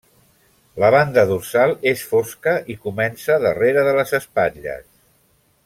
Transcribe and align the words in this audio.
La 0.83 0.87
banda 0.95 1.25
dorsal 1.31 1.73
és 1.91 2.01
fosca 2.13 2.55
i 2.75 2.79
comença 2.87 3.39
darrere 3.45 3.85
de 3.91 3.95
les 3.99 4.15
espatlles. 4.23 4.85